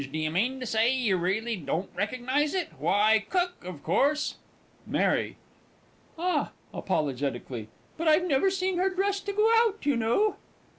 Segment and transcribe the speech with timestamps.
[0.11, 2.69] Do you mean to say you really don't recognise it?
[2.79, 4.37] Why, Cook, of course!
[4.87, 5.37] MARY.
[6.17, 6.53] Ah!
[6.73, 10.37] (apologetically) but I've never seen her dressed to go out, you know.